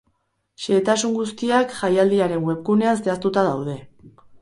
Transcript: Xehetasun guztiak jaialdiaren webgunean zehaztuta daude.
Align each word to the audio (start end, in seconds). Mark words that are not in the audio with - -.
Xehetasun 0.63 1.13
guztiak 1.19 1.77
jaialdiaren 1.83 2.43
webgunean 2.51 3.01
zehaztuta 3.07 3.49
daude. 3.53 3.81